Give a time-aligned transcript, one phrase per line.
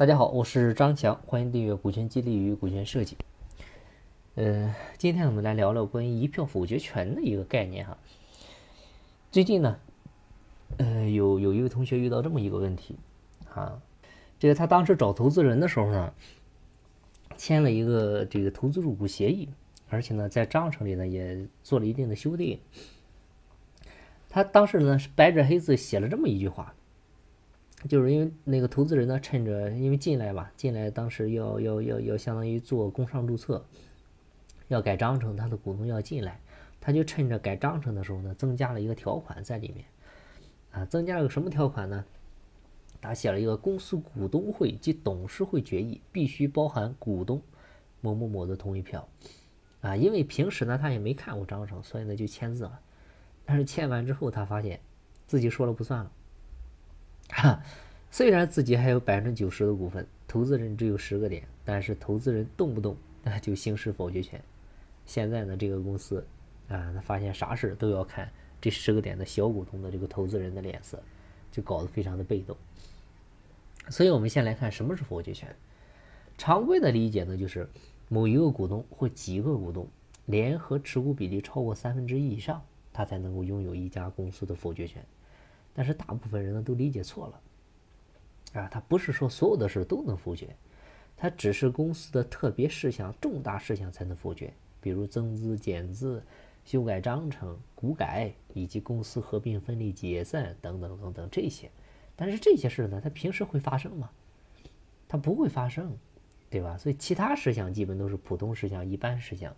[0.00, 3.16] 大家好，我是张强，欢迎订阅《股权激励与股权设计》。
[4.34, 7.98] 呃，今天我们来聊聊关于一票否决权的一个概念哈。
[9.30, 9.78] 最近呢，
[10.78, 12.96] 呃，有有一位同学遇到这么一个问题
[13.52, 13.78] 啊，
[14.38, 16.14] 这个他当时找投资人的时候呢，
[17.36, 19.50] 签了一个这个投资入股协议，
[19.90, 22.58] 而且呢，在章程里呢也做了一定的修订。
[24.30, 26.74] 他当时呢是白纸黑字写了这么一句话。
[27.88, 33.64] 就是因为那个投资人呢，趁着因为进来吧，进来当时要要要要相当于做工商注册，
[34.68, 36.38] 要改章程，他的股东要进来，
[36.78, 39.86] 他就趁着改章程的时候呢，增加了一个条款在里面，
[40.72, 42.04] 啊，增加了个什么条款呢？
[43.00, 47.40] 他写了一个公司股东会及董事会决议必须包含股东
[48.02, 49.08] 某某某的同意票，
[49.80, 52.78] 啊，因为平时呢他也没看过章程，所以呢就签字了，
[53.46, 54.78] 但是签完之后他发现
[55.26, 56.12] 自己说了不算了。
[57.30, 57.62] 哈，
[58.10, 64.40] 虽然自己还有百分之九十的股份，投资人只有十个点，但是投资人动不动那就行使否决权。
[65.06, 66.24] 现在呢，这个公司
[66.68, 71.02] 啊，他发现啥事都要看这十个点的小股东的这个投资人的脸色，
[71.50, 72.56] 就搞得非常的被动。
[73.88, 75.54] 所以我们先来看什么是否决权。
[76.38, 77.68] 常规的理解呢，就是
[78.08, 79.86] 某一个股东或几个股东
[80.26, 85.04] 联合持股比例超过三分之一以上，他才能够拥有一家公司的否决权。
[85.72, 90.54] 但是大部分人呢都理解错了，啊，他不是说所有的事都能否决，
[91.16, 96.22] 他只是公司的特别事项、重大事项才能否决，比如增资、减资、
[96.64, 101.70] 修改章程、股改以及公司合并、分立、解散等等等等这些。
[102.16, 104.10] 但是这些事呢，它平时会发生吗？
[105.08, 105.96] 它不会发生，
[106.50, 106.76] 对吧？
[106.76, 109.56] 所以其他事项基本都是普通事项、一般事项，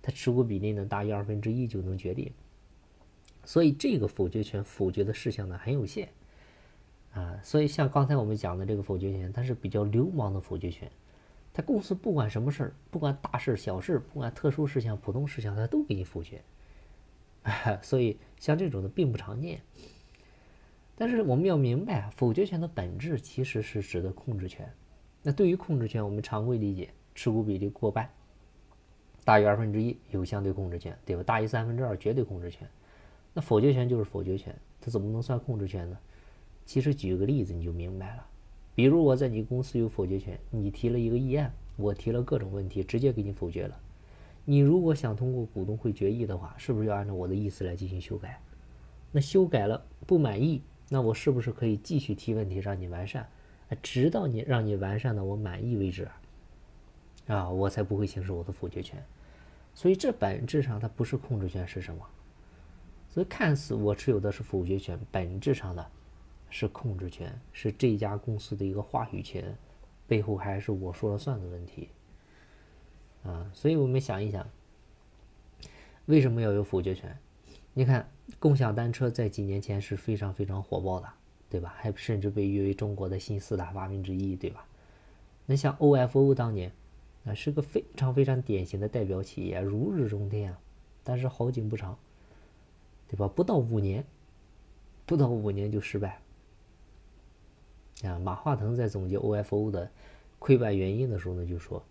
[0.00, 2.30] 它持股比例呢大于二分之一就能决定。
[3.44, 6.08] 所以这个否决权否决的事项呢很有限，
[7.12, 10.90] 啊，所以像刚才我们讲的这个否决权，它是比较流氓的否决权，
[11.52, 16.42] 它公司不管什么事儿，不管大事小事，不管特殊事项、普通事项，它都给你否决，
[17.82, 19.60] 所以像这种的并不常见。
[20.96, 24.72] 但是我们要明白啊，否决权的本质其实是指的控制权。
[25.22, 28.08] 那对于控制权，我们常规理解，持股比例过半，
[29.24, 31.22] 大于二分之一有相对控制权，对吧？
[31.22, 32.68] 大于三分之二绝对控制权。
[33.34, 35.98] 那否决权就是否决权，它怎么能算控制权呢？
[36.64, 38.26] 其实举个例子你就明白了。
[38.74, 43.78] 比如我在你公司有否决权，你提了一个议案，我提了各种问题，直接给你否决了。
[44.44, 48.40] 你如果想通过股东会决议的话，是不是要按照我的意思来进行修改？
[49.12, 53.28] 那修改了不满意，那我是不是可以继续提问题让你完善，
[53.82, 56.08] 直到你让你完善的我满意为止？
[57.26, 59.02] 啊，我才不会行使我的否决权。
[59.72, 62.04] 所以这本质上它不是控制权是什么？
[63.14, 65.88] 所以看似我持有的是否决权，本质上的
[66.50, 69.56] 是控制权，是这家公司的一个话语权，
[70.08, 71.90] 背后还是我说了算的问题
[73.22, 73.48] 啊。
[73.54, 74.44] 所以我们想一想，
[76.06, 77.16] 为什么要有否决权？
[77.72, 78.10] 你看，
[78.40, 81.08] 共享单车在几年前是非常非常火爆的，
[81.48, 81.72] 对吧？
[81.76, 84.66] 还甚至被誉为中国的新四大发明之一，对吧？
[85.46, 86.72] 那像 OFO 当年，
[87.26, 90.58] 啊，是个非常非常典型的代表企业，如日中天啊。
[91.04, 91.96] 但是好景不长。
[93.08, 93.28] 对吧？
[93.28, 94.04] 不到五年，
[95.06, 96.20] 不到五年就失败。
[98.02, 99.90] 啊，马化腾在总结 OFO 的
[100.38, 101.82] 溃败原因的时候呢，就说：“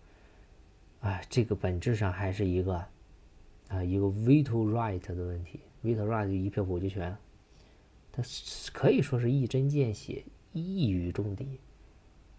[1.00, 2.84] 啊，这个本质上还是一个
[3.68, 5.60] 啊，一个 veto right 的问题。
[5.82, 7.16] veto right 就一票否决权，
[8.12, 8.22] 它
[8.72, 11.44] 可以说是一针见血，一语中的。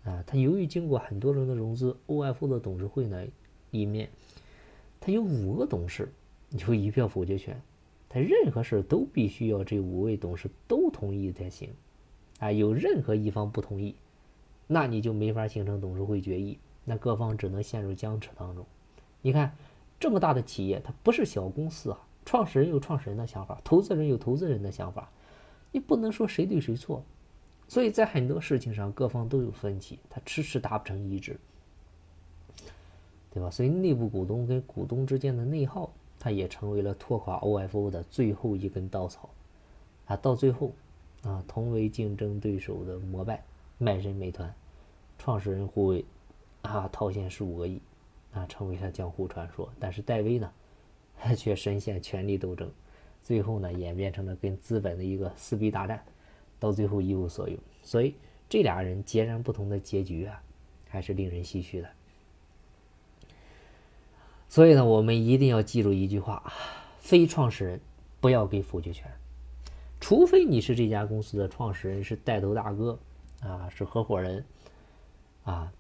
[0.04, 3.26] 啊，它由于经过很多轮的融资，OFO 的董事会呢
[3.72, 4.10] 里面，
[5.00, 6.12] 它有五个董事
[6.68, 7.60] 有一票否决权。”
[8.16, 11.70] 他任何事都必须要这五位董事都同意才行，
[12.40, 13.94] 啊，有任何一方不同意，
[14.68, 18.66] 那你就没法形成董事会决议，那各方只能陷入僵持当中。
[19.22, 19.54] 你看
[20.00, 25.12] 这么大的企业，它不是小公司啊，创始人有创始人的想法，投资人有投资人的想法，
[25.74, 27.04] 你不能说谁对谁错，
[27.68, 31.38] 所以在很多事情上各方都有分歧，他迟迟达不成一致，
[33.34, 33.52] 对吧？
[33.52, 35.92] 所以内部股东跟股东之间的内耗。
[36.26, 39.30] 它也成为了拖垮 OFO 的最后一根稻草，
[40.08, 40.72] 啊，到最后，
[41.22, 43.44] 啊，同为竞争对手的摩拜、
[43.78, 44.52] 卖身美团，
[45.20, 46.04] 创始人胡伟，
[46.64, 47.80] 啊，套现十五个亿，
[48.34, 49.72] 啊，成为了江湖传说。
[49.80, 50.52] 但是戴威呢，
[51.38, 52.72] 却深陷权力斗争，
[53.22, 56.04] 最后呢，演变成了跟资本的一个撕逼大战，
[56.60, 57.56] 到最后一无所有。
[57.84, 58.16] 所以
[58.50, 60.42] 这俩人截然不同的结局啊，
[60.90, 61.90] 还是令人唏嘘的。
[64.48, 66.54] 所以呢，我们一定要记住一句话：
[67.00, 67.82] 非创始人
[68.22, 69.12] 不要给否决权，
[70.00, 72.98] 除非你是这家公司的创始人，是带头大哥
[73.42, 74.46] 啊，是合伙人
[75.44, 75.72] 啊，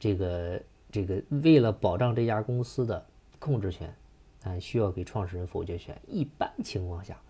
[0.00, 3.06] 这个这个为了保障这家公司的
[3.38, 3.94] 控制权，
[4.42, 5.96] 啊，需要给创始人否决权。
[6.08, 7.20] 一般情况下，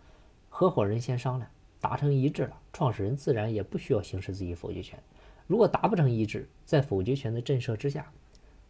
[0.48, 1.50] 合伙人先商量，
[1.80, 4.98] 达成一致了，创始人自然也不需要行使自己否决权。
[5.46, 8.10] 如果达不成一致，在否决权的震慑之下，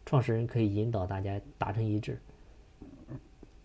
[0.05, 2.19] 创始人可以引导大家达成一致。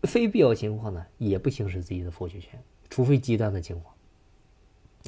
[0.05, 2.59] 非必要情况呢，也不行使自己的否决权，
[2.89, 3.95] 除非极端的情况。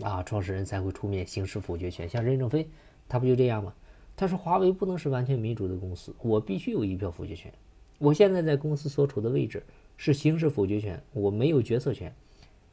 [0.02, 2.08] 啊，创始人才会出面行使否决权。
[2.08, 2.68] 像任正非，
[3.08, 3.74] 他不就这样吗？
[4.14, 7.50] 他说华为不能是完全民主的公司，我必须有一票否决权。
[7.98, 9.62] 我现在在公司所处的位置
[9.96, 12.14] 是行使否决权，我没有决策权，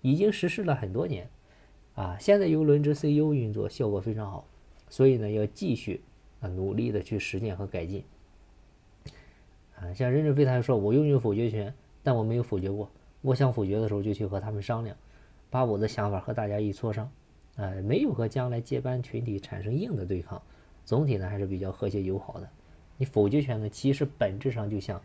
[0.01, 1.29] 已经实施了很多年。
[1.95, 4.45] 啊，现在由轮值 CEO 运作，效果非常好，
[4.89, 6.01] 所以呢，要继续
[6.41, 8.03] 啊努力的去实践和改进。
[9.93, 12.89] 像任正非他就说，我拥有否决权，但我没有否决过。
[13.21, 14.95] 我想否决的时候就去和他们商量。
[15.51, 17.11] 把我的想法和大家一磋商，
[17.55, 20.39] 呃，没有和将来接班群体产生硬的对抗，
[20.85, 22.47] 总体呢还是比较和谐友好的。
[22.97, 25.01] 你否决权呢，其实本质上就像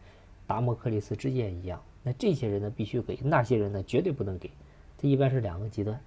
[0.46, 4.50] 达摩克利斯之剑一样，那这些人呢必须给，那些人呢绝对不能给，
[4.98, 5.98] 它一般是两个极端。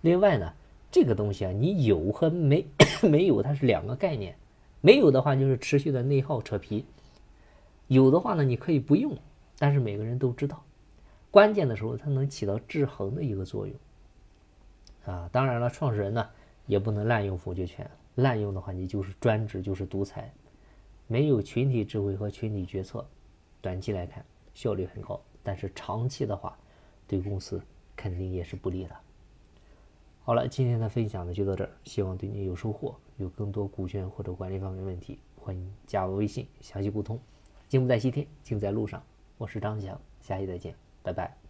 [0.00, 0.52] 另外呢，
[0.90, 2.66] 这个东西啊，你有和没
[3.08, 4.34] 没有，它是两个概念。
[4.80, 6.84] 没有的话就是持续的内耗扯皮，
[7.92, 9.14] 有的话呢你可以不用，
[9.58, 10.64] 但是每个人都知道。
[11.30, 13.76] 关键的时候，它能起到制衡的一个作用，
[15.04, 16.26] 啊，当然了，创始人呢
[16.66, 20.32] 也不能滥用否决权，滥用的话，你就是专制，就是独裁，
[21.06, 23.06] 没有群体智慧和群体决策，
[23.60, 24.24] 短期来看
[24.54, 26.56] 效率很高，但是长期的话，
[27.06, 27.60] 对公司
[27.94, 28.96] 肯定也是不利的。
[30.24, 32.94] 好了，今天的分享呢就到这儿，希望对你有收获。
[33.18, 37.18] 有更多股权或者管理方面问题，欢迎加我微信详细沟通。
[37.72, 39.02] 心不在西天，静在路上。
[39.38, 40.74] 我是张翔，下期再见。
[41.02, 41.41] 拜拜。